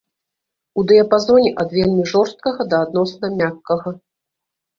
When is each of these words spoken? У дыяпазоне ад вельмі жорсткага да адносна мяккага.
У 0.81 0.85
дыяпазоне 0.91 1.51
ад 1.63 1.75
вельмі 1.79 2.07
жорсткага 2.13 2.67
да 2.73 2.81
адносна 2.87 3.31
мяккага. 3.39 3.89